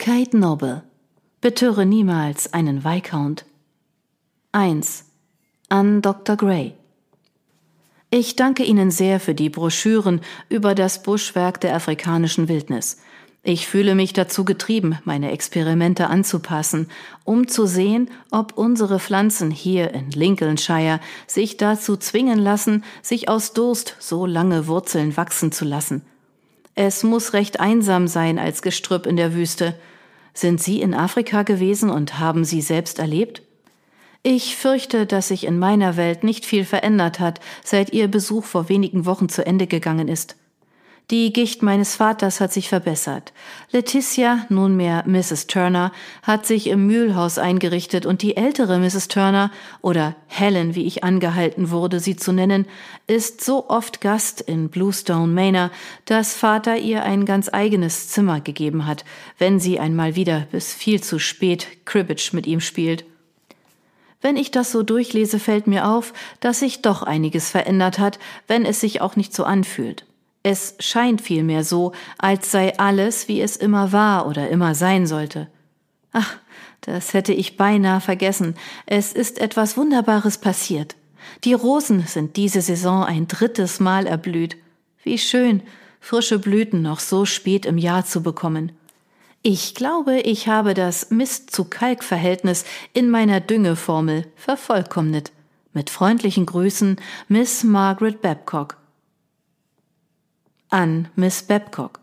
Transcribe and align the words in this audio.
Kate 0.00 0.34
Noble. 0.34 0.82
Betöre 1.42 1.84
niemals 1.84 2.54
einen 2.54 2.84
Viscount. 2.84 3.44
1. 4.52 5.04
An 5.68 6.00
Dr. 6.00 6.36
Gray. 6.36 6.72
Ich 8.08 8.34
danke 8.34 8.64
Ihnen 8.64 8.90
sehr 8.90 9.20
für 9.20 9.34
die 9.34 9.50
Broschüren 9.50 10.22
über 10.48 10.74
das 10.74 11.02
Buschwerk 11.02 11.60
der 11.60 11.74
afrikanischen 11.74 12.48
Wildnis. 12.48 12.96
Ich 13.42 13.66
fühle 13.66 13.94
mich 13.94 14.14
dazu 14.14 14.46
getrieben, 14.46 14.98
meine 15.04 15.32
Experimente 15.32 16.06
anzupassen, 16.06 16.88
um 17.24 17.46
zu 17.46 17.66
sehen, 17.66 18.08
ob 18.30 18.56
unsere 18.56 19.00
Pflanzen 19.00 19.50
hier 19.50 19.92
in 19.92 20.12
Lincolnshire 20.12 21.00
sich 21.26 21.58
dazu 21.58 21.98
zwingen 21.98 22.38
lassen, 22.38 22.84
sich 23.02 23.28
aus 23.28 23.52
Durst 23.52 23.96
so 23.98 24.24
lange 24.24 24.66
Wurzeln 24.66 25.18
wachsen 25.18 25.52
zu 25.52 25.66
lassen. 25.66 26.00
Es 26.82 27.02
muss 27.02 27.34
recht 27.34 27.60
einsam 27.60 28.08
sein 28.08 28.38
als 28.38 28.62
Gestrüpp 28.62 29.04
in 29.04 29.18
der 29.18 29.34
Wüste. 29.34 29.74
Sind 30.32 30.62
Sie 30.62 30.80
in 30.80 30.94
Afrika 30.94 31.42
gewesen 31.42 31.90
und 31.90 32.18
haben 32.18 32.42
Sie 32.42 32.62
selbst 32.62 32.98
erlebt? 32.98 33.42
Ich 34.22 34.56
fürchte, 34.56 35.04
dass 35.04 35.28
sich 35.28 35.44
in 35.44 35.58
meiner 35.58 35.98
Welt 35.98 36.24
nicht 36.24 36.46
viel 36.46 36.64
verändert 36.64 37.20
hat, 37.20 37.38
seit 37.62 37.92
Ihr 37.92 38.08
Besuch 38.08 38.46
vor 38.46 38.70
wenigen 38.70 39.04
Wochen 39.04 39.28
zu 39.28 39.44
Ende 39.44 39.66
gegangen 39.66 40.08
ist. 40.08 40.36
Die 41.10 41.32
Gicht 41.32 41.64
meines 41.64 41.96
Vaters 41.96 42.40
hat 42.40 42.52
sich 42.52 42.68
verbessert. 42.68 43.32
Letitia, 43.72 44.46
nunmehr 44.48 45.02
Mrs. 45.08 45.48
Turner, 45.48 45.90
hat 46.22 46.46
sich 46.46 46.68
im 46.68 46.86
Mühlhaus 46.86 47.36
eingerichtet 47.36 48.06
und 48.06 48.22
die 48.22 48.36
ältere 48.36 48.78
Mrs. 48.78 49.08
Turner, 49.08 49.50
oder 49.82 50.14
Helen, 50.28 50.76
wie 50.76 50.86
ich 50.86 51.02
angehalten 51.02 51.70
wurde, 51.72 51.98
sie 51.98 52.14
zu 52.14 52.30
nennen, 52.30 52.66
ist 53.08 53.44
so 53.44 53.68
oft 53.68 54.00
Gast 54.00 54.40
in 54.40 54.68
Bluestone 54.68 55.26
Manor, 55.26 55.72
dass 56.04 56.36
Vater 56.36 56.76
ihr 56.76 57.02
ein 57.02 57.24
ganz 57.24 57.48
eigenes 57.52 58.08
Zimmer 58.08 58.40
gegeben 58.40 58.86
hat, 58.86 59.04
wenn 59.36 59.58
sie 59.58 59.80
einmal 59.80 60.14
wieder 60.14 60.46
bis 60.52 60.72
viel 60.72 61.02
zu 61.02 61.18
spät 61.18 61.66
Cribbage 61.86 62.32
mit 62.34 62.46
ihm 62.46 62.60
spielt. 62.60 63.04
Wenn 64.20 64.36
ich 64.36 64.52
das 64.52 64.70
so 64.70 64.84
durchlese, 64.84 65.40
fällt 65.40 65.66
mir 65.66 65.88
auf, 65.88 66.12
dass 66.38 66.60
sich 66.60 66.82
doch 66.82 67.02
einiges 67.02 67.50
verändert 67.50 67.98
hat, 67.98 68.20
wenn 68.46 68.64
es 68.64 68.78
sich 68.78 69.00
auch 69.00 69.16
nicht 69.16 69.34
so 69.34 69.42
anfühlt. 69.42 70.04
Es 70.42 70.74
scheint 70.78 71.20
vielmehr 71.20 71.64
so, 71.64 71.92
als 72.16 72.50
sei 72.50 72.78
alles, 72.78 73.28
wie 73.28 73.40
es 73.42 73.56
immer 73.56 73.92
war 73.92 74.26
oder 74.26 74.48
immer 74.48 74.74
sein 74.74 75.06
sollte. 75.06 75.48
Ach, 76.12 76.38
das 76.80 77.12
hätte 77.12 77.32
ich 77.32 77.56
beinahe 77.56 78.00
vergessen. 78.00 78.54
Es 78.86 79.12
ist 79.12 79.38
etwas 79.38 79.76
Wunderbares 79.76 80.38
passiert. 80.38 80.96
Die 81.44 81.52
Rosen 81.52 82.06
sind 82.06 82.36
diese 82.36 82.62
Saison 82.62 83.04
ein 83.04 83.28
drittes 83.28 83.80
Mal 83.80 84.06
erblüht. 84.06 84.56
Wie 85.02 85.18
schön, 85.18 85.62
frische 86.00 86.38
Blüten 86.38 86.80
noch 86.82 87.00
so 87.00 87.26
spät 87.26 87.66
im 87.66 87.76
Jahr 87.76 88.06
zu 88.06 88.22
bekommen. 88.22 88.72
Ich 89.42 89.74
glaube, 89.74 90.20
ich 90.20 90.48
habe 90.48 90.74
das 90.74 91.10
Mist 91.10 91.50
zu 91.50 91.64
Kalk-Verhältnis 91.64 92.64
in 92.92 93.10
meiner 93.10 93.40
Düngeformel 93.40 94.26
vervollkommnet. 94.36 95.32
Mit 95.72 95.88
freundlichen 95.88 96.46
Grüßen, 96.46 96.96
Miss 97.28 97.62
Margaret 97.62 98.20
Babcock. 98.20 98.79
An 100.70 101.08
Miss 101.16 101.42
Babcock. 101.42 101.98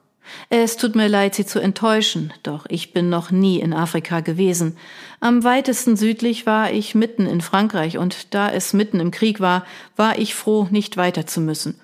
Es 0.50 0.76
tut 0.76 0.94
mir 0.94 1.08
leid, 1.08 1.36
Sie 1.36 1.46
zu 1.46 1.60
enttäuschen, 1.60 2.34
doch 2.44 2.66
ich 2.68 2.92
bin 2.92 3.08
noch 3.08 3.32
nie 3.32 3.62
in 3.62 3.74
Afrika 3.74 4.20
gewesen. 4.20 4.76
Am 5.22 5.46
weitesten 5.46 5.96
südlich 5.96 6.46
war 6.46 6.72
ich 6.72 6.94
mitten 6.94 7.26
in 7.28 7.40
Frankreich, 7.40 7.98
und 7.98 8.34
da 8.34 8.52
es 8.52 8.74
mitten 8.74 9.00
im 9.00 9.12
Krieg 9.12 9.40
war, 9.40 9.66
war 9.96 10.20
ich 10.20 10.36
froh, 10.36 10.68
nicht 10.70 10.98
weiter 10.98 11.26
zu 11.26 11.40
müssen. 11.40 11.80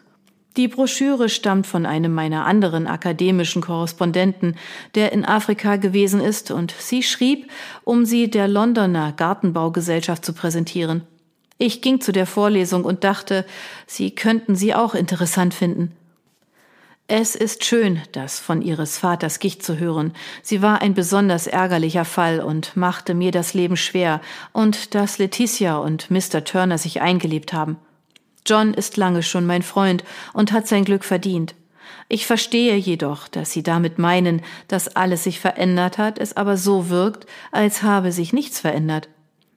Die 0.58 0.68
Broschüre 0.68 1.30
stammt 1.30 1.68
von 1.68 1.86
einem 1.86 2.14
meiner 2.14 2.46
anderen 2.46 2.86
akademischen 2.86 3.62
Korrespondenten, 3.62 4.58
der 4.94 5.14
in 5.14 5.24
Afrika 5.24 5.78
gewesen 5.78 6.20
ist, 6.20 6.52
und 6.52 6.76
sie 6.78 7.02
schrieb, 7.02 7.50
um 7.86 8.04
sie 8.04 8.30
der 8.30 8.50
Londoner 8.50 9.14
Gartenbaugesellschaft 9.14 10.26
zu 10.26 10.34
präsentieren. 10.34 11.04
Ich 11.58 11.82
ging 11.82 12.02
zu 12.02 12.12
der 12.12 12.26
Vorlesung 12.26 12.84
und 12.84 13.06
dachte, 13.06 13.46
Sie 13.88 14.12
könnten 14.12 14.56
sie 14.56 14.76
auch 14.76 14.96
interessant 14.96 15.54
finden. 15.54 15.94
Es 17.16 17.36
ist 17.36 17.64
schön, 17.64 18.02
das 18.12 18.40
von 18.40 18.64
ihres 18.64 18.98
Vaters 18.98 19.38
Gicht 19.38 19.62
zu 19.62 19.78
hören. 19.78 20.14
Sie 20.42 20.64
war 20.64 20.82
ein 20.82 20.96
besonders 20.96 21.46
ärgerlicher 21.46 22.06
Fall 22.06 22.40
und 22.40 22.76
machte 22.76 23.14
mir 23.14 23.30
das 23.30 23.54
Leben 23.54 23.78
schwer, 23.78 24.20
und 24.52 24.96
dass 24.96 25.20
Leticia 25.20 25.78
und 25.78 26.10
Mr. 26.10 26.44
Turner 26.44 26.80
sich 26.80 27.02
eingelebt 27.02 27.54
haben. 27.54 27.78
John 28.48 28.74
ist 28.74 28.98
lange 28.98 29.22
schon 29.22 29.46
mein 29.46 29.62
Freund 29.62 30.04
und 30.34 30.52
hat 30.52 30.68
sein 30.68 30.86
Glück 30.86 31.04
verdient. 31.04 31.54
Ich 32.10 32.26
verstehe 32.26 32.78
jedoch, 32.78 33.28
dass 33.28 33.52
Sie 33.52 33.62
damit 33.62 34.00
meinen, 34.00 34.42
dass 34.68 34.96
alles 34.96 35.24
sich 35.24 35.40
verändert 35.40 36.00
hat, 36.00 36.18
es 36.18 36.36
aber 36.36 36.58
so 36.58 36.90
wirkt, 36.90 37.28
als 37.52 37.84
habe 37.84 38.12
sich 38.12 38.34
nichts 38.34 38.60
verändert. 38.60 39.08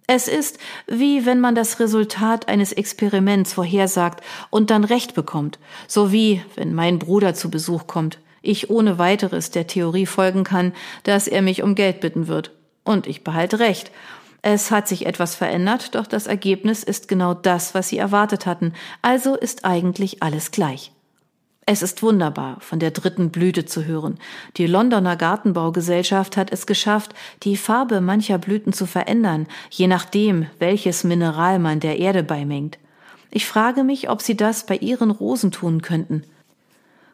Es 0.09 0.29
ist 0.29 0.59
wie 0.87 1.27
wenn 1.27 1.41
man 1.41 1.57
das 1.57 1.81
Resultat 1.81 2.49
eines 2.49 2.73
Experiments 2.73 3.53
vorhersagt 3.53 4.25
und 4.51 4.71
dann 4.71 4.85
recht 4.85 5.15
bekommt, 5.15 5.59
so 5.89 6.13
wie 6.13 6.43
wenn 6.55 6.75
mein 6.75 7.01
Bruder 7.01 7.35
zu 7.35 7.51
Besuch 7.51 7.89
kommt, 7.89 8.19
ich 8.41 8.71
ohne 8.71 8.99
weiteres 8.99 9.51
der 9.51 9.67
Theorie 9.67 10.07
folgen 10.07 10.45
kann, 10.45 10.73
dass 11.03 11.27
er 11.27 11.43
mich 11.43 11.63
um 11.65 11.75
Geld 11.75 12.01
bitten 12.01 12.29
wird. 12.29 12.53
Und 12.85 13.09
ich 13.09 13.25
behalte 13.25 13.59
recht. 13.59 13.91
Es 14.43 14.71
hat 14.71 14.87
sich 14.87 15.07
etwas 15.07 15.35
verändert, 15.35 15.97
doch 15.97 16.07
das 16.07 16.29
Ergebnis 16.29 16.85
ist 16.85 17.09
genau 17.09 17.35
das, 17.35 17.75
was 17.75 17.89
Sie 17.89 17.99
erwartet 17.99 18.47
hatten, 18.47 18.75
also 19.03 19.35
ist 19.35 19.65
eigentlich 19.65 20.23
alles 20.23 20.53
gleich. 20.53 20.93
Es 21.69 21.83
ist 21.83 22.01
wunderbar, 22.05 22.59
von 22.61 22.79
der 22.79 22.93
dritten 22.93 23.31
Blüte 23.31 23.67
zu 23.67 23.85
hören. 23.85 24.21
Die 24.57 24.69
Londoner 24.69 25.17
Gartenbaugesellschaft 25.17 26.37
hat 26.37 26.53
es 26.53 26.65
geschafft, 26.65 27.13
die 27.43 27.57
Farbe 27.57 28.01
mancher 28.01 28.39
Blüten 28.39 28.73
zu 28.73 28.87
verändern, 28.87 29.49
je 29.71 29.89
nachdem, 29.89 30.47
welches 30.61 31.03
Mineral 31.03 31.59
man 31.59 31.81
der 31.81 31.99
Erde 31.99 32.23
beimengt. 32.23 32.79
Ich 33.33 33.47
frage 33.47 33.83
mich, 33.83 34.09
ob 34.09 34.23
Sie 34.23 34.37
das 34.37 34.65
bei 34.65 34.77
Ihren 34.77 35.11
Rosen 35.11 35.51
tun 35.51 35.83
könnten. 35.83 36.23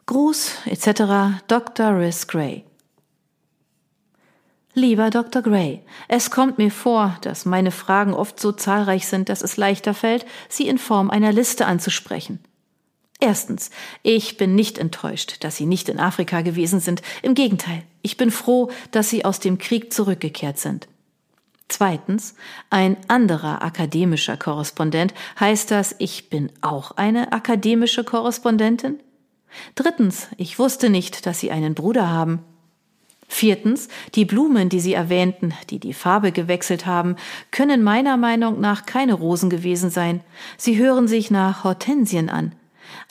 Gruß 0.05 0.51
etc. 0.65 1.41
Dr. 1.47 1.97
Rhys 1.97 2.27
Gray. 2.27 2.63
Lieber 4.75 5.09
Dr. 5.09 5.41
Gray, 5.41 5.81
es 6.07 6.29
kommt 6.29 6.59
mir 6.59 6.71
vor, 6.71 7.17
dass 7.21 7.45
meine 7.45 7.71
Fragen 7.71 8.13
oft 8.13 8.39
so 8.39 8.51
zahlreich 8.51 9.07
sind, 9.07 9.29
dass 9.29 9.41
es 9.41 9.57
leichter 9.57 9.95
fällt, 9.95 10.27
sie 10.47 10.67
in 10.67 10.77
Form 10.77 11.09
einer 11.09 11.31
Liste 11.31 11.65
anzusprechen. 11.65 12.39
Erstens, 13.25 13.69
ich 14.01 14.35
bin 14.35 14.53
nicht 14.53 14.77
enttäuscht, 14.77 15.45
dass 15.45 15.55
Sie 15.55 15.65
nicht 15.65 15.87
in 15.87 15.97
Afrika 15.97 16.41
gewesen 16.41 16.81
sind. 16.81 17.01
Im 17.21 17.35
Gegenteil, 17.35 17.83
ich 18.01 18.17
bin 18.17 18.31
froh, 18.31 18.69
dass 18.91 19.09
Sie 19.09 19.23
aus 19.23 19.39
dem 19.39 19.57
Krieg 19.59 19.93
zurückgekehrt 19.93 20.59
sind. 20.59 20.89
Zweitens, 21.69 22.35
ein 22.69 22.97
anderer 23.07 23.61
akademischer 23.61 24.35
Korrespondent 24.35 25.13
heißt 25.39 25.71
das, 25.71 25.95
ich 25.99 26.29
bin 26.29 26.51
auch 26.59 26.97
eine 26.97 27.31
akademische 27.31 28.03
Korrespondentin? 28.03 28.99
Drittens, 29.75 30.27
ich 30.35 30.59
wusste 30.59 30.89
nicht, 30.89 31.25
dass 31.25 31.39
Sie 31.39 31.49
einen 31.49 31.75
Bruder 31.75 32.09
haben. 32.09 32.39
Viertens, 33.29 33.87
die 34.15 34.25
Blumen, 34.25 34.67
die 34.67 34.81
Sie 34.81 34.95
erwähnten, 34.95 35.53
die 35.69 35.79
die 35.79 35.93
Farbe 35.93 36.33
gewechselt 36.33 36.85
haben, 36.85 37.15
können 37.51 37.83
meiner 37.83 38.17
Meinung 38.17 38.59
nach 38.59 38.85
keine 38.85 39.13
Rosen 39.13 39.49
gewesen 39.49 39.89
sein. 39.89 40.19
Sie 40.57 40.77
hören 40.77 41.07
sich 41.07 41.31
nach 41.31 41.63
Hortensien 41.63 42.29
an. 42.29 42.53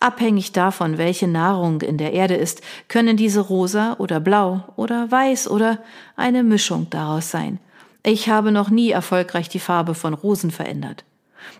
Abhängig 0.02 0.50
davon, 0.50 0.98
welche 0.98 1.28
Nahrung 1.28 1.80
in 1.80 1.96
der 1.96 2.12
Erde 2.12 2.34
ist, 2.34 2.60
können 2.88 3.16
diese 3.16 3.38
rosa 3.38 3.94
oder 4.00 4.18
blau 4.18 4.64
oder 4.74 5.08
weiß 5.08 5.48
oder 5.48 5.78
eine 6.16 6.42
Mischung 6.42 6.88
daraus 6.90 7.30
sein. 7.30 7.60
Ich 8.02 8.28
habe 8.28 8.50
noch 8.50 8.68
nie 8.68 8.90
erfolgreich 8.90 9.48
die 9.48 9.60
Farbe 9.60 9.94
von 9.94 10.12
Rosen 10.12 10.50
verändert. 10.50 11.04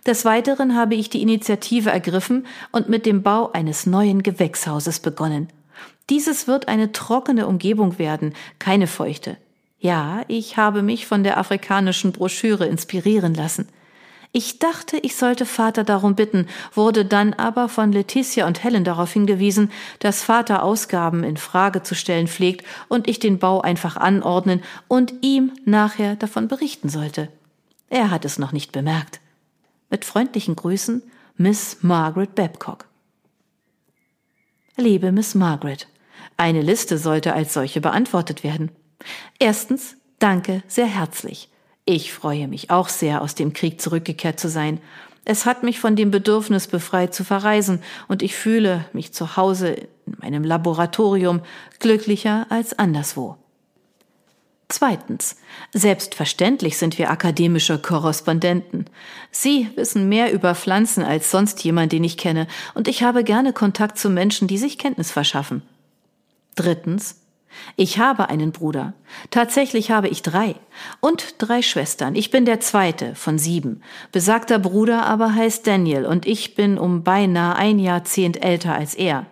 Des 0.05 0.25
Weiteren 0.25 0.75
habe 0.75 0.95
ich 0.95 1.09
die 1.09 1.21
Initiative 1.21 1.89
ergriffen 1.89 2.45
und 2.73 2.89
mit 2.89 3.05
dem 3.05 3.23
Bau 3.23 3.49
eines 3.53 3.85
neuen 3.85 4.23
Gewächshauses 4.23 4.99
begonnen. 4.99 5.47
Dieses 6.09 6.45
wird 6.45 6.67
eine 6.67 6.91
trockene 6.91 7.47
Umgebung 7.47 7.97
werden, 7.97 8.33
keine 8.59 8.87
feuchte. 8.87 9.37
Ja, 9.79 10.23
ich 10.27 10.57
habe 10.57 10.81
mich 10.81 11.07
von 11.07 11.23
der 11.23 11.37
afrikanischen 11.37 12.11
Broschüre 12.11 12.65
inspirieren 12.65 13.35
lassen. 13.35 13.69
Ich 14.35 14.57
dachte, 14.57 14.97
ich 14.97 15.15
sollte 15.15 15.45
Vater 15.45 15.83
darum 15.83 16.15
bitten, 16.15 16.47
wurde 16.73 17.05
dann 17.05 17.35
aber 17.35 17.69
von 17.69 17.91
Leticia 17.91 18.47
und 18.47 18.63
Helen 18.63 18.83
darauf 18.83 19.13
hingewiesen, 19.13 19.71
dass 19.99 20.23
Vater 20.23 20.63
Ausgaben 20.63 21.23
in 21.23 21.37
Frage 21.37 21.83
zu 21.83 21.93
stellen 21.93 22.27
pflegt 22.27 22.65
und 22.87 23.07
ich 23.07 23.19
den 23.19 23.37
Bau 23.37 23.61
einfach 23.61 23.95
anordnen 23.95 24.63
und 24.87 25.13
ihm 25.21 25.51
nachher 25.65 26.15
davon 26.15 26.47
berichten 26.47 26.89
sollte. 26.89 27.29
Er 27.89 28.09
hat 28.09 28.25
es 28.25 28.39
noch 28.39 28.53
nicht 28.53 28.71
bemerkt. 28.71 29.19
Mit 29.91 30.03
freundlichen 30.03 30.55
Grüßen, 30.55 31.03
Miss 31.37 31.77
Margaret 31.81 32.33
Babcock. 32.33 32.85
Liebe 34.77 35.11
Miss 35.11 35.35
Margaret, 35.35 35.87
eine 36.37 36.63
Liste 36.63 36.97
sollte 36.97 37.33
als 37.33 37.53
solche 37.53 37.81
beantwortet 37.81 38.43
werden. 38.43 38.71
Erstens, 39.37 39.95
danke 40.17 40.63
sehr 40.67 40.87
herzlich. 40.87 41.52
Ich 41.85 42.13
freue 42.13 42.47
mich 42.47 42.69
auch 42.69 42.87
sehr, 42.87 43.21
aus 43.21 43.35
dem 43.35 43.53
Krieg 43.53 43.81
zurückgekehrt 43.81 44.39
zu 44.39 44.47
sein. 44.47 44.79
Es 45.25 45.45
hat 45.45 45.63
mich 45.63 45.79
von 45.79 45.95
dem 45.95 46.11
Bedürfnis 46.11 46.67
befreit 46.67 47.13
zu 47.13 47.23
verreisen 47.23 47.81
und 48.07 48.21
ich 48.21 48.35
fühle 48.35 48.85
mich 48.93 49.13
zu 49.13 49.37
Hause 49.37 49.69
in 50.05 50.15
meinem 50.19 50.43
Laboratorium 50.43 51.41
glücklicher 51.79 52.45
als 52.49 52.77
anderswo. 52.77 53.37
Zweitens. 54.69 55.37
Selbstverständlich 55.71 56.77
sind 56.77 56.97
wir 56.97 57.11
akademische 57.11 57.77
Korrespondenten. 57.77 58.85
Sie 59.29 59.69
wissen 59.75 60.09
mehr 60.09 60.33
über 60.33 60.55
Pflanzen 60.55 61.03
als 61.03 61.29
sonst 61.29 61.63
jemand, 61.63 61.91
den 61.91 62.03
ich 62.03 62.17
kenne, 62.17 62.47
und 62.73 62.87
ich 62.87 63.03
habe 63.03 63.23
gerne 63.23 63.53
Kontakt 63.53 63.99
zu 63.99 64.09
Menschen, 64.09 64.47
die 64.47 64.57
sich 64.57 64.77
Kenntnis 64.77 65.11
verschaffen. 65.11 65.61
Drittens. 66.55 67.22
Ich 67.75 67.99
habe 67.99 68.29
einen 68.29 68.51
Bruder. 68.51 68.93
Tatsächlich 69.29 69.91
habe 69.91 70.07
ich 70.07 70.21
drei. 70.21 70.55
Und 70.99 71.35
drei 71.37 71.61
Schwestern. 71.61 72.15
Ich 72.15 72.31
bin 72.31 72.45
der 72.45 72.59
zweite 72.59 73.15
von 73.15 73.37
sieben. 73.37 73.81
Besagter 74.11 74.59
Bruder 74.59 75.05
aber 75.05 75.33
heißt 75.33 75.65
Daniel 75.65 76.05
und 76.05 76.25
ich 76.25 76.55
bin 76.55 76.77
um 76.77 77.03
beinahe 77.03 77.55
ein 77.55 77.79
Jahrzehnt 77.79 78.43
älter 78.43 78.75
als 78.75 78.95
er. 78.95 79.25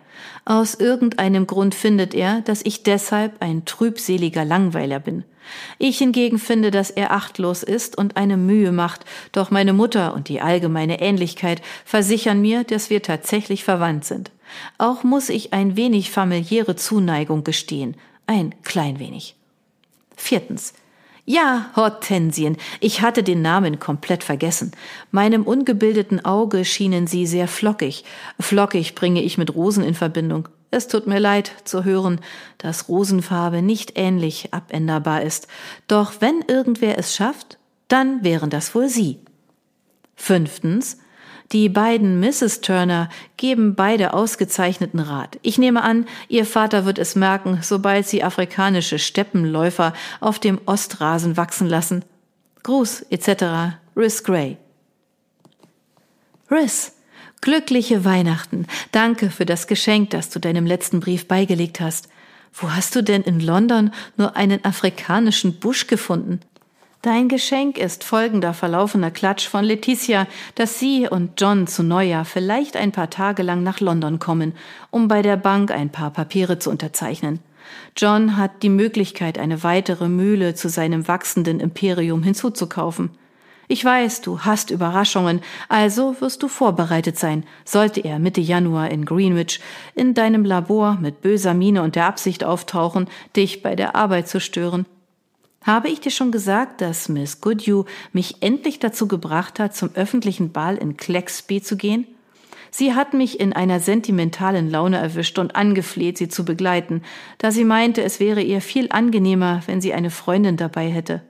Aus 0.44 0.74
irgendeinem 0.74 1.46
Grund 1.46 1.74
findet 1.74 2.14
er, 2.14 2.40
dass 2.40 2.62
ich 2.64 2.82
deshalb 2.82 3.40
ein 3.40 3.64
trübseliger 3.64 4.44
Langweiler 4.44 4.98
bin. 4.98 5.24
Ich 5.78 5.98
hingegen 5.98 6.38
finde, 6.38 6.70
dass 6.70 6.90
er 6.90 7.12
achtlos 7.12 7.62
ist 7.62 7.98
und 7.98 8.16
eine 8.16 8.36
Mühe 8.36 8.72
macht, 8.72 9.04
doch 9.32 9.50
meine 9.50 9.72
Mutter 9.72 10.14
und 10.14 10.28
die 10.28 10.40
allgemeine 10.40 11.00
Ähnlichkeit 11.00 11.62
versichern 11.84 12.40
mir, 12.40 12.64
dass 12.64 12.90
wir 12.90 13.02
tatsächlich 13.02 13.64
verwandt 13.64 14.04
sind. 14.04 14.30
Auch 14.78 15.02
muss 15.02 15.28
ich 15.28 15.52
ein 15.52 15.76
wenig 15.76 16.10
familiäre 16.10 16.76
Zuneigung 16.76 17.44
gestehen, 17.44 17.96
ein 18.32 18.54
klein 18.62 18.98
wenig. 18.98 19.36
Viertens. 20.16 20.72
Ja, 21.24 21.70
Hortensien. 21.76 22.56
Ich 22.80 23.00
hatte 23.00 23.22
den 23.22 23.42
Namen 23.42 23.78
komplett 23.78 24.24
vergessen. 24.24 24.72
Meinem 25.12 25.44
ungebildeten 25.44 26.24
Auge 26.24 26.64
schienen 26.64 27.06
sie 27.06 27.26
sehr 27.26 27.46
flockig. 27.46 28.04
Flockig 28.40 28.96
bringe 28.96 29.22
ich 29.22 29.38
mit 29.38 29.54
Rosen 29.54 29.84
in 29.84 29.94
Verbindung. 29.94 30.48
Es 30.72 30.88
tut 30.88 31.06
mir 31.06 31.20
leid 31.20 31.52
zu 31.64 31.84
hören, 31.84 32.20
dass 32.58 32.88
Rosenfarbe 32.88 33.62
nicht 33.62 33.92
ähnlich 33.96 34.52
abänderbar 34.52 35.22
ist. 35.22 35.46
Doch 35.86 36.14
wenn 36.20 36.42
irgendwer 36.48 36.98
es 36.98 37.14
schafft, 37.14 37.58
dann 37.86 38.24
wären 38.24 38.50
das 38.50 38.74
wohl 38.74 38.88
Sie. 38.88 39.20
Fünftens. 40.16 40.98
Die 41.52 41.68
beiden 41.68 42.18
Mrs. 42.18 42.62
Turner 42.62 43.10
geben 43.36 43.74
beide 43.74 44.14
ausgezeichneten 44.14 45.00
Rat. 45.00 45.38
Ich 45.42 45.58
nehme 45.58 45.82
an, 45.82 46.06
Ihr 46.28 46.46
Vater 46.46 46.86
wird 46.86 46.98
es 46.98 47.14
merken, 47.14 47.58
sobald 47.60 48.06
Sie 48.06 48.24
afrikanische 48.24 48.98
Steppenläufer 48.98 49.92
auf 50.20 50.38
dem 50.38 50.58
Ostrasen 50.64 51.36
wachsen 51.36 51.68
lassen. 51.68 52.04
Gruß 52.62 53.02
etc. 53.10 53.76
Riss 53.94 54.24
Gray. 54.24 54.56
Riss, 56.50 56.92
glückliche 57.42 58.06
Weihnachten. 58.06 58.66
Danke 58.90 59.28
für 59.28 59.44
das 59.44 59.66
Geschenk, 59.66 60.10
das 60.10 60.30
du 60.30 60.38
deinem 60.38 60.64
letzten 60.64 61.00
Brief 61.00 61.28
beigelegt 61.28 61.80
hast. 61.80 62.08
Wo 62.54 62.70
hast 62.70 62.94
du 62.96 63.02
denn 63.02 63.22
in 63.22 63.40
London 63.40 63.92
nur 64.16 64.36
einen 64.36 64.64
afrikanischen 64.64 65.58
Busch 65.58 65.86
gefunden? 65.86 66.40
Dein 67.02 67.28
Geschenk 67.28 67.78
ist 67.78 68.04
folgender 68.04 68.54
verlaufener 68.54 69.10
Klatsch 69.10 69.48
von 69.48 69.64
Leticia, 69.64 70.28
dass 70.54 70.78
sie 70.78 71.08
und 71.08 71.32
John 71.40 71.66
zu 71.66 71.82
Neujahr 71.82 72.24
vielleicht 72.24 72.76
ein 72.76 72.92
paar 72.92 73.10
Tage 73.10 73.42
lang 73.42 73.64
nach 73.64 73.80
London 73.80 74.20
kommen, 74.20 74.52
um 74.92 75.08
bei 75.08 75.20
der 75.20 75.36
Bank 75.36 75.72
ein 75.72 75.90
paar 75.90 76.12
Papiere 76.12 76.60
zu 76.60 76.70
unterzeichnen. 76.70 77.40
John 77.96 78.36
hat 78.36 78.62
die 78.62 78.68
Möglichkeit, 78.68 79.36
eine 79.36 79.64
weitere 79.64 80.08
Mühle 80.08 80.54
zu 80.54 80.68
seinem 80.68 81.08
wachsenden 81.08 81.58
Imperium 81.58 82.22
hinzuzukaufen. 82.22 83.10
Ich 83.66 83.84
weiß, 83.84 84.20
du 84.20 84.42
hast 84.42 84.70
Überraschungen, 84.70 85.40
also 85.68 86.20
wirst 86.20 86.40
du 86.44 86.46
vorbereitet 86.46 87.18
sein, 87.18 87.42
sollte 87.64 87.98
er 88.00 88.20
Mitte 88.20 88.40
Januar 88.40 88.92
in 88.92 89.04
Greenwich 89.06 89.58
in 89.96 90.14
deinem 90.14 90.44
Labor 90.44 90.98
mit 91.00 91.20
böser 91.20 91.54
Miene 91.54 91.82
und 91.82 91.96
der 91.96 92.06
Absicht 92.06 92.44
auftauchen, 92.44 93.08
dich 93.34 93.60
bei 93.60 93.74
der 93.74 93.96
Arbeit 93.96 94.28
zu 94.28 94.38
stören. 94.38 94.86
Habe 95.62 95.88
ich 95.88 96.00
dir 96.00 96.10
schon 96.10 96.32
gesagt, 96.32 96.80
dass 96.80 97.08
Miss 97.08 97.40
Goodhue 97.40 97.84
mich 98.12 98.42
endlich 98.42 98.78
dazu 98.78 99.06
gebracht 99.06 99.60
hat, 99.60 99.76
zum 99.76 99.90
öffentlichen 99.94 100.52
Ball 100.52 100.76
in 100.76 100.96
Claxby 100.96 101.62
zu 101.62 101.76
gehen? 101.76 102.06
Sie 102.70 102.94
hat 102.94 103.12
mich 103.12 103.38
in 103.38 103.52
einer 103.52 103.80
sentimentalen 103.80 104.70
Laune 104.70 104.96
erwischt 104.96 105.38
und 105.38 105.54
angefleht, 105.54 106.16
sie 106.16 106.28
zu 106.28 106.44
begleiten, 106.44 107.02
da 107.36 107.50
sie 107.50 107.64
meinte, 107.64 108.02
es 108.02 108.18
wäre 108.18 108.40
ihr 108.40 108.62
viel 108.62 108.88
angenehmer, 108.90 109.62
wenn 109.66 109.82
sie 109.82 109.92
eine 109.92 110.10
Freundin 110.10 110.56
dabei 110.56 110.88
hätte. 110.88 111.22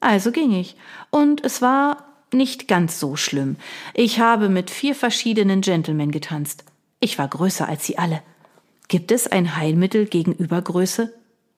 Also 0.00 0.32
ging 0.32 0.52
ich, 0.52 0.74
und 1.10 1.44
es 1.44 1.60
war 1.60 2.06
nicht 2.32 2.66
ganz 2.66 2.98
so 2.98 3.14
schlimm. 3.14 3.56
Ich 3.92 4.20
habe 4.20 4.48
mit 4.48 4.70
vier 4.70 4.94
verschiedenen 4.94 5.60
Gentlemen 5.60 6.10
getanzt. 6.10 6.64
Ich 6.98 7.18
war 7.18 7.28
größer 7.28 7.68
als 7.68 7.84
sie 7.84 7.98
alle. 7.98 8.22
Gibt 8.88 9.12
es 9.12 9.26
ein 9.26 9.56
Heilmittel 9.56 10.06
gegen 10.06 10.32
Übergröße? 10.32 11.12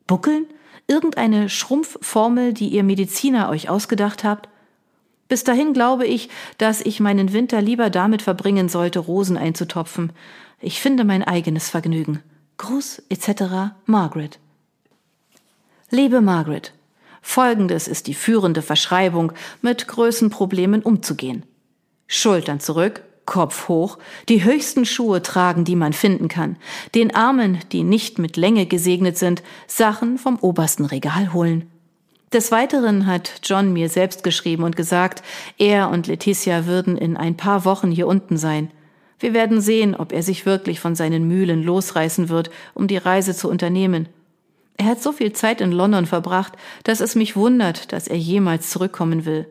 Buckeln? 0.06 0.46
Irgendeine 0.86 1.48
Schrumpfformel, 1.48 2.52
die 2.52 2.68
ihr 2.68 2.84
Mediziner 2.84 3.48
euch 3.48 3.68
ausgedacht 3.68 4.24
habt? 4.24 4.48
Bis 5.28 5.44
dahin 5.44 5.74
glaube 5.74 6.06
ich, 6.06 6.30
dass 6.56 6.80
ich 6.80 7.00
meinen 7.00 7.32
Winter 7.32 7.60
lieber 7.60 7.90
damit 7.90 8.22
verbringen 8.22 8.68
sollte, 8.68 8.98
Rosen 8.98 9.36
einzutopfen. 9.36 10.12
Ich 10.60 10.80
finde 10.80 11.04
mein 11.04 11.22
eigenes 11.22 11.68
Vergnügen. 11.68 12.22
Gruß 12.56 13.02
etc. 13.08 13.74
Margaret. 13.84 14.38
Liebe 15.90 16.20
Margaret, 16.20 16.72
folgendes 17.22 17.88
ist 17.88 18.06
die 18.06 18.14
führende 18.14 18.62
Verschreibung, 18.62 19.32
mit 19.62 19.86
Größenproblemen 19.86 20.82
umzugehen. 20.82 21.44
Schultern 22.06 22.58
zurück, 22.58 23.02
Kopf 23.28 23.68
hoch, 23.68 23.98
die 24.30 24.42
höchsten 24.42 24.86
Schuhe 24.86 25.22
tragen, 25.22 25.66
die 25.66 25.76
man 25.76 25.92
finden 25.92 26.28
kann, 26.28 26.56
den 26.94 27.14
Armen, 27.14 27.58
die 27.72 27.84
nicht 27.84 28.18
mit 28.18 28.38
Länge 28.38 28.64
gesegnet 28.64 29.18
sind, 29.18 29.42
Sachen 29.66 30.16
vom 30.16 30.38
obersten 30.40 30.86
Regal 30.86 31.34
holen. 31.34 31.70
Des 32.32 32.50
Weiteren 32.52 33.06
hat 33.06 33.40
John 33.44 33.74
mir 33.74 33.90
selbst 33.90 34.22
geschrieben 34.24 34.62
und 34.62 34.76
gesagt, 34.76 35.22
er 35.58 35.90
und 35.90 36.06
Leticia 36.06 36.64
würden 36.64 36.96
in 36.96 37.18
ein 37.18 37.36
paar 37.36 37.66
Wochen 37.66 37.90
hier 37.90 38.06
unten 38.06 38.38
sein. 38.38 38.70
Wir 39.18 39.34
werden 39.34 39.60
sehen, 39.60 39.94
ob 39.94 40.12
er 40.12 40.22
sich 40.22 40.46
wirklich 40.46 40.80
von 40.80 40.94
seinen 40.94 41.28
Mühlen 41.28 41.62
losreißen 41.62 42.30
wird, 42.30 42.48
um 42.72 42.88
die 42.88 42.96
Reise 42.96 43.36
zu 43.36 43.50
unternehmen. 43.50 44.08
Er 44.78 44.86
hat 44.86 45.02
so 45.02 45.12
viel 45.12 45.34
Zeit 45.34 45.60
in 45.60 45.72
London 45.72 46.06
verbracht, 46.06 46.54
dass 46.84 47.00
es 47.00 47.14
mich 47.14 47.36
wundert, 47.36 47.92
dass 47.92 48.08
er 48.08 48.16
jemals 48.16 48.70
zurückkommen 48.70 49.26
will. 49.26 49.46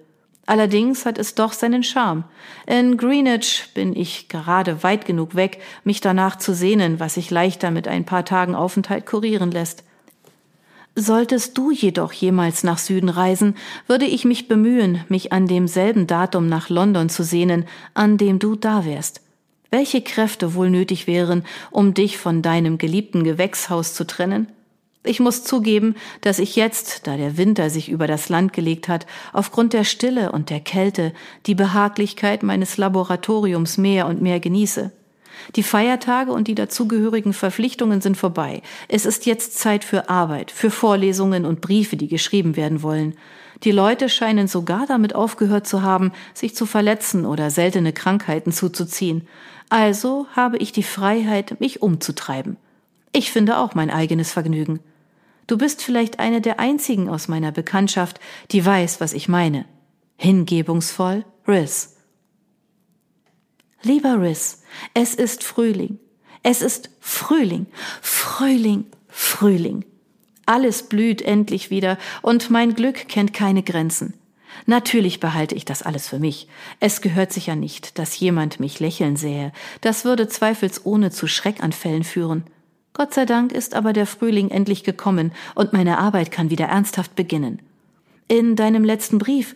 Allerdings 0.47 1.05
hat 1.05 1.17
es 1.17 1.35
doch 1.35 1.51
seinen 1.51 1.83
Charme. 1.83 2.23
In 2.65 2.95
Greenwich 2.95 3.65
bin 3.73 3.93
ich 3.93 4.29
gerade 4.29 4.81
weit 4.81 5.05
genug 5.05 5.35
weg, 5.35 5.61
mich 5.83 5.99
danach 5.99 6.37
zu 6.37 6.53
sehnen, 6.53 7.01
was 7.01 7.15
sich 7.15 7.29
leichter 7.29 7.69
mit 7.69 7.87
ein 7.87 8.05
paar 8.05 8.23
Tagen 8.23 8.55
Aufenthalt 8.55 9.05
kurieren 9.05 9.51
lässt. 9.51 9.83
Solltest 10.95 11.57
du 11.57 11.69
jedoch 11.69 12.13
jemals 12.13 12.63
nach 12.63 12.77
Süden 12.77 13.09
reisen, 13.09 13.55
würde 13.87 14.05
ich 14.05 14.23
mich 14.23 14.47
bemühen, 14.47 15.03
mich 15.09 15.33
an 15.33 15.47
demselben 15.47 16.07
Datum 16.07 16.47
nach 16.47 16.69
London 16.69 17.09
zu 17.09 17.23
sehnen, 17.23 17.65
an 17.93 18.17
dem 18.17 18.39
du 18.39 18.55
da 18.55 18.85
wärst. 18.85 19.21
Welche 19.69 20.01
Kräfte 20.01 20.55
wohl 20.55 20.69
nötig 20.69 21.07
wären, 21.07 21.43
um 21.71 21.93
dich 21.93 22.17
von 22.17 22.41
deinem 22.41 22.77
geliebten 22.77 23.25
Gewächshaus 23.25 23.93
zu 23.93 24.07
trennen? 24.07 24.47
Ich 25.07 25.21
muss 25.21 25.43
zugeben, 25.43 25.95
dass 26.21 26.37
ich 26.37 26.57
jetzt, 26.57 27.07
da 27.07 27.15
der 27.15 27.37
Winter 27.37 27.69
sich 27.69 27.89
über 27.89 28.07
das 28.07 28.27
Land 28.27 28.51
gelegt 28.51 28.89
hat, 28.89 29.07
aufgrund 29.31 29.71
der 29.71 29.85
Stille 29.85 30.31
und 30.33 30.49
der 30.49 30.59
Kälte 30.59 31.13
die 31.45 31.55
Behaglichkeit 31.55 32.43
meines 32.43 32.77
Laboratoriums 32.77 33.77
mehr 33.77 34.07
und 34.07 34.21
mehr 34.21 34.41
genieße. 34.41 34.91
Die 35.55 35.63
Feiertage 35.63 36.31
und 36.33 36.47
die 36.47 36.55
dazugehörigen 36.55 37.31
Verpflichtungen 37.31 38.01
sind 38.01 38.17
vorbei. 38.17 38.61
Es 38.89 39.05
ist 39.05 39.25
jetzt 39.25 39.57
Zeit 39.57 39.85
für 39.85 40.09
Arbeit, 40.09 40.51
für 40.51 40.71
Vorlesungen 40.71 41.45
und 41.45 41.61
Briefe, 41.61 41.95
die 41.95 42.07
geschrieben 42.09 42.57
werden 42.57 42.83
wollen. 42.83 43.15
Die 43.63 43.71
Leute 43.71 44.09
scheinen 44.09 44.47
sogar 44.47 44.85
damit 44.87 45.15
aufgehört 45.15 45.67
zu 45.67 45.83
haben, 45.83 46.11
sich 46.33 46.53
zu 46.53 46.65
verletzen 46.65 47.25
oder 47.25 47.49
seltene 47.49 47.93
Krankheiten 47.93 48.51
zuzuziehen. 48.51 49.27
Also 49.69 50.27
habe 50.35 50.57
ich 50.57 50.73
die 50.73 50.83
Freiheit, 50.83 51.59
mich 51.61 51.81
umzutreiben. 51.81 52.57
Ich 53.13 53.31
finde 53.31 53.57
auch 53.57 53.73
mein 53.73 53.89
eigenes 53.89 54.31
Vergnügen. 54.31 54.79
Du 55.47 55.57
bist 55.57 55.81
vielleicht 55.81 56.19
eine 56.19 56.41
der 56.41 56.59
einzigen 56.59 57.09
aus 57.09 57.29
meiner 57.29 57.51
Bekanntschaft, 57.51 58.19
die 58.51 58.65
weiß, 58.65 58.99
was 58.99 59.13
ich 59.13 59.29
meine. 59.29 59.65
Hingebungsvoll, 60.17 61.25
Riz. 61.47 61.95
Lieber 63.81 64.21
Riz, 64.21 64.63
es 64.93 65.15
ist 65.15 65.43
Frühling. 65.43 65.99
Es 66.43 66.61
ist 66.61 66.89
Frühling, 66.99 67.67
Frühling, 68.01 68.85
Frühling. 69.07 69.85
Alles 70.45 70.83
blüht 70.83 71.21
endlich 71.21 71.69
wieder 71.69 71.97
und 72.21 72.49
mein 72.49 72.73
Glück 72.73 73.07
kennt 73.07 73.33
keine 73.33 73.63
Grenzen. 73.63 74.13
Natürlich 74.65 75.19
behalte 75.19 75.55
ich 75.55 75.65
das 75.65 75.83
alles 75.83 76.07
für 76.07 76.19
mich. 76.19 76.47
Es 76.79 77.01
gehört 77.01 77.31
sicher 77.31 77.55
nicht, 77.55 77.99
dass 77.99 78.19
jemand 78.19 78.59
mich 78.59 78.79
lächeln 78.79 79.15
sähe. 79.15 79.51
Das 79.81 80.03
würde 80.03 80.27
zweifelsohne 80.27 81.11
zu 81.11 81.27
Schreckanfällen 81.27 82.03
führen. 82.03 82.43
Gott 82.97 83.13
sei 83.13 83.25
Dank 83.25 83.51
ist 83.51 83.75
aber 83.75 83.93
der 83.93 84.07
Frühling 84.07 84.49
endlich 84.49 84.83
gekommen 84.83 85.31
und 85.53 85.71
meine 85.71 85.99
Arbeit 85.99 86.31
kann 86.31 86.49
wieder 86.49 86.65
ernsthaft 86.65 87.15
beginnen. 87.15 87.61
In 88.27 88.55
deinem 88.55 88.83
letzten 88.83 89.19
Brief 89.19 89.53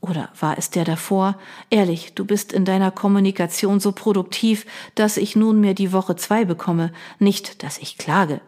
oder 0.00 0.28
war 0.40 0.58
es 0.58 0.70
der 0.70 0.84
davor? 0.84 1.38
Ehrlich, 1.70 2.14
du 2.14 2.24
bist 2.24 2.52
in 2.52 2.64
deiner 2.64 2.90
Kommunikation 2.90 3.78
so 3.78 3.92
produktiv, 3.92 4.66
dass 4.96 5.18
ich 5.18 5.36
nunmehr 5.36 5.74
die 5.74 5.92
Woche 5.92 6.16
zwei 6.16 6.44
bekomme. 6.44 6.90
Nicht, 7.20 7.62
dass 7.62 7.78
ich 7.78 7.96
klage. 7.96 8.40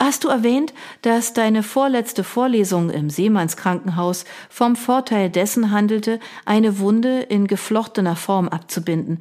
Hast 0.00 0.24
du 0.24 0.28
erwähnt, 0.28 0.72
dass 1.02 1.34
deine 1.34 1.62
vorletzte 1.62 2.24
Vorlesung 2.24 2.88
im 2.88 3.10
Seemannskrankenhaus 3.10 4.24
vom 4.48 4.74
Vorteil 4.74 5.28
dessen 5.28 5.70
handelte, 5.70 6.18
eine 6.46 6.78
Wunde 6.78 7.20
in 7.20 7.46
geflochtener 7.46 8.16
Form 8.16 8.48
abzubinden? 8.48 9.20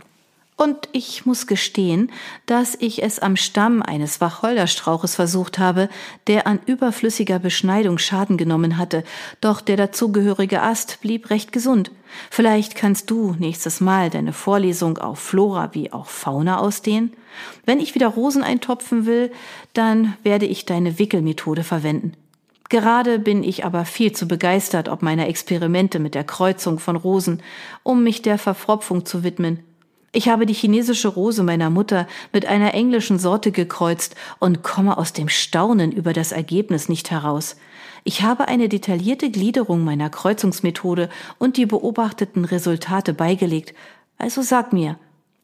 Und 0.57 0.87
ich 0.93 1.25
muss 1.25 1.47
gestehen, 1.47 2.09
dass 2.45 2.75
ich 2.79 3.03
es 3.03 3.19
am 3.19 3.35
Stamm 3.35 3.81
eines 3.81 4.21
Wacholderstrauches 4.21 5.13
versucht 5.13 5.59
habe, 5.59 5.89
der 6.27 6.47
an 6.47 6.61
überflüssiger 6.65 7.39
Beschneidung 7.39 7.97
Schaden 7.97 8.37
genommen 8.37 8.77
hatte, 8.77 9.03
doch 9.41 9.59
der 9.59 9.75
dazugehörige 9.75 10.61
Ast 10.61 11.01
blieb 11.01 11.29
recht 11.29 11.51
gesund. 11.51 11.91
Vielleicht 12.31 12.75
kannst 12.75 13.11
du 13.11 13.35
nächstes 13.37 13.81
Mal 13.81 14.09
deine 14.09 14.31
Vorlesung 14.31 14.97
auf 14.97 15.19
Flora 15.19 15.73
wie 15.73 15.91
auch 15.91 16.05
Fauna 16.05 16.59
ausdehnen? 16.59 17.11
Wenn 17.65 17.81
ich 17.81 17.93
wieder 17.93 18.07
Rosen 18.07 18.41
eintopfen 18.41 19.05
will, 19.05 19.33
dann 19.73 20.15
werde 20.23 20.45
ich 20.45 20.65
deine 20.65 20.99
Wickelmethode 20.99 21.65
verwenden. 21.65 22.13
Gerade 22.69 23.19
bin 23.19 23.43
ich 23.43 23.65
aber 23.65 23.83
viel 23.83 24.13
zu 24.13 24.25
begeistert 24.25 24.87
ob 24.87 25.01
meiner 25.01 25.27
Experimente 25.27 25.99
mit 25.99 26.15
der 26.15 26.23
Kreuzung 26.23 26.79
von 26.79 26.95
Rosen, 26.95 27.43
um 27.83 28.03
mich 28.03 28.21
der 28.21 28.37
Verfropfung 28.37 29.05
zu 29.05 29.25
widmen. 29.25 29.59
Ich 30.15 30.29
habe 30.29 30.45
die 30.45 30.53
chinesische 30.53 31.09
Rose 31.09 31.43
meiner 31.43 31.69
Mutter 31.69 32.07
mit 32.31 32.45
einer 32.45 32.73
englischen 32.73 33.19
Sorte 33.19 33.51
gekreuzt 33.51 34.15
und 34.39 34.63
komme 34.63 34.97
aus 34.97 35.11
dem 35.11 35.27
Staunen 35.27 35.91
über 35.91 36.13
das 36.13 36.31
Ergebnis 36.31 36.87
nicht 36.87 37.11
heraus. 37.11 37.57
Ich 38.05 38.21
habe 38.21 38.47
eine 38.47 38.69
detaillierte 38.69 39.29
Gliederung 39.29 39.83
meiner 39.83 40.09
Kreuzungsmethode 40.09 41.09
und 41.37 41.57
die 41.57 41.65
beobachteten 41.65 42.45
Resultate 42.45 43.13
beigelegt. 43.13 43.75
Also 44.17 44.41
sag 44.41 44.71
mir, 44.71 44.97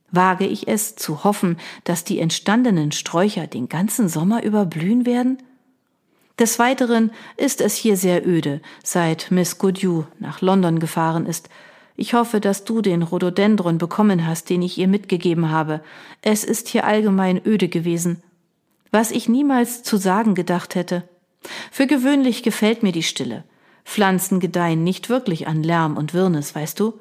wage 0.10 0.48
ich 0.48 0.70
es 0.70 0.96
zu 0.96 1.25
hoffen, 1.25 1.58
dass 1.84 2.06
die 2.06 2.20
entstandenen 2.20 2.94
Sträucher 2.94 3.48
den 3.48 3.68
ganzen 3.68 4.08
Sommer 4.08 4.42
über 4.42 4.66
blühen 4.66 5.06
werden? 5.06 5.40
Des 6.40 6.60
Weiteren 6.60 7.12
ist 7.36 7.60
es 7.60 7.75
hier 7.75 7.98
sehr 7.98 8.25
öde, 8.25 8.62
seit 8.86 9.32
Miss 9.32 9.58
Goodhue 9.58 10.08
nach 10.20 10.40
London 10.40 10.80
gefahren 10.80 11.25
ist. 11.25 11.50
Ich 11.95 12.13
hoffe, 12.13 12.39
dass 12.39 12.63
du 12.63 12.81
den 12.81 13.03
Rhododendron 13.03 13.77
bekommen 13.77 14.25
hast, 14.25 14.50
den 14.50 14.62
ich 14.62 14.77
ihr 14.77 14.88
mitgegeben 14.88 15.51
habe. 15.51 15.81
Es 16.21 16.43
ist 16.43 16.67
hier 16.67 16.86
allgemein 16.86 17.41
öde 17.45 17.67
gewesen. 17.67 18.24
Was 18.91 19.12
ich 19.12 19.29
niemals 19.29 19.83
zu 19.83 19.98
sagen 19.98 20.36
gedacht 20.36 20.75
hätte. 20.75 21.03
Für 21.71 21.88
gewöhnlich 21.88 22.43
gefällt 22.43 22.83
mir 22.83 22.91
die 22.91 23.03
Stille. 23.03 23.43
Pflanzen 23.86 24.39
gedeihen 24.39 24.83
nicht 24.83 25.10
wirklich 25.10 25.48
an 25.48 25.63
Lärm 25.63 25.98
und 25.98 26.13
Wirrnis, 26.13 26.55
weißt 26.55 26.79
du? 26.79 27.00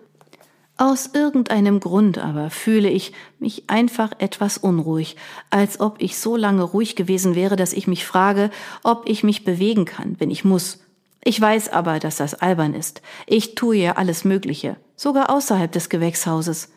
Aus 0.76 1.10
irgendeinem 1.12 1.78
Grund 1.78 2.16
aber 2.16 2.48
fühle 2.48 2.88
ich 2.88 3.12
mich 3.38 3.68
einfach 3.68 4.12
etwas 4.18 4.56
unruhig, 4.56 5.16
als 5.50 5.78
ob 5.78 6.00
ich 6.00 6.16
so 6.16 6.36
lange 6.36 6.62
ruhig 6.62 6.96
gewesen 6.96 7.34
wäre, 7.34 7.56
dass 7.56 7.74
ich 7.74 7.86
mich 7.86 8.06
frage, 8.06 8.50
ob 8.82 9.06
ich 9.06 9.22
mich 9.22 9.44
bewegen 9.44 9.84
kann, 9.84 10.16
wenn 10.18 10.30
ich 10.30 10.42
muss, 10.42 10.78
ich 11.22 11.40
weiß 11.40 11.68
aber, 11.70 11.98
dass 11.98 12.16
das 12.16 12.34
albern 12.34 12.74
ist. 12.74 13.02
Ich 13.26 13.54
tue 13.54 13.76
ja 13.76 13.92
alles 13.96 14.24
Mögliche, 14.24 14.76
sogar 14.96 15.30
außerhalb 15.30 15.70
des 15.70 15.88
Gewächshauses. 15.88 16.70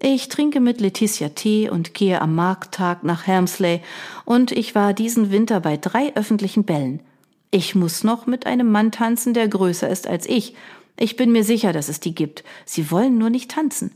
Ich 0.00 0.28
trinke 0.28 0.60
mit 0.60 0.80
Letitia 0.80 1.30
Tee 1.30 1.70
und 1.70 1.94
gehe 1.94 2.20
am 2.20 2.34
Markttag 2.34 3.04
nach 3.04 3.26
Helmsley 3.26 3.80
und 4.24 4.50
ich 4.52 4.74
war 4.74 4.92
diesen 4.92 5.30
Winter 5.30 5.60
bei 5.60 5.76
drei 5.76 6.14
öffentlichen 6.16 6.64
Bällen. 6.64 7.00
Ich 7.50 7.76
muss 7.76 8.02
noch 8.02 8.26
mit 8.26 8.46
einem 8.46 8.70
Mann 8.70 8.90
tanzen, 8.90 9.32
der 9.32 9.46
größer 9.46 9.88
ist 9.88 10.08
als 10.08 10.26
ich. 10.26 10.56
Ich 10.98 11.14
bin 11.14 11.30
mir 11.30 11.44
sicher, 11.44 11.72
dass 11.72 11.88
es 11.88 12.00
die 12.00 12.14
gibt. 12.14 12.42
Sie 12.64 12.90
wollen 12.90 13.16
nur 13.16 13.30
nicht 13.30 13.52
tanzen. 13.52 13.92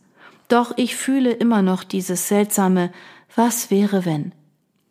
Doch 0.46 0.72
ich 0.76 0.94
fühle 0.94 1.32
immer 1.32 1.60
noch 1.60 1.82
dieses 1.82 2.28
seltsame 2.28 2.92
Was 3.34 3.70
wäre 3.70 4.04
wenn? 4.04 4.32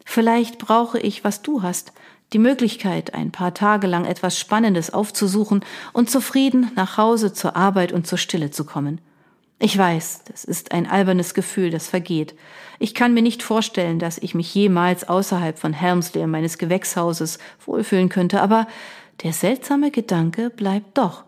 Vielleicht 0.06 0.58
brauche 0.58 1.00
ich, 1.00 1.24
was 1.24 1.42
du 1.42 1.64
hast, 1.64 1.94
die 2.34 2.40
Möglichkeit, 2.40 3.14
ein 3.14 3.32
paar 3.32 3.54
Tage 3.54 3.88
lang 3.88 4.06
etwas 4.06 4.38
Spannendes 4.38 4.94
aufzusuchen 4.94 5.64
und 5.94 6.10
zufrieden 6.10 6.72
nach 6.76 6.98
Hause 6.98 7.34
zur 7.34 7.56
Arbeit 7.56 7.92
und 7.92 8.06
zur 8.06 8.18
Stille 8.18 8.52
zu 8.52 8.66
kommen. 8.66 9.00
Ich 9.60 9.76
weiß, 9.76 10.24
das 10.26 10.44
ist 10.44 10.72
ein 10.72 10.88
albernes 10.88 11.34
Gefühl, 11.34 11.72
das 11.72 11.88
vergeht. 11.88 12.36
Ich 12.78 12.94
kann 12.94 13.14
mir 13.14 13.24
nicht 13.24 13.42
vorstellen, 13.42 13.98
dass 13.98 14.20
ich 14.20 14.36
mich 14.36 14.54
jemals 14.54 15.08
außerhalb 15.08 15.58
von 15.58 15.74
Helmsley 15.74 16.28
meines 16.28 16.60
Gewächshauses 16.60 17.40
wohlfühlen 17.66 18.10
könnte, 18.10 18.42
aber 18.42 18.68
der 19.24 19.34
seltsame 19.34 19.90
Gedanke 19.90 20.52
bleibt 20.52 20.98
doch. 20.98 21.24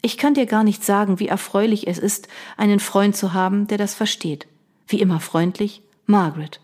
Ich 0.00 0.16
kann 0.16 0.34
dir 0.34 0.46
gar 0.46 0.62
nicht 0.62 0.84
sagen, 0.84 1.18
wie 1.18 1.26
erfreulich 1.26 1.88
es 1.88 1.98
ist, 1.98 2.28
einen 2.56 2.78
Freund 2.78 3.16
zu 3.16 3.32
haben, 3.32 3.66
der 3.66 3.78
das 3.78 3.94
versteht. 3.94 4.46
Wie 4.86 5.00
immer 5.00 5.18
freundlich, 5.18 5.82
Margaret. 6.04 6.60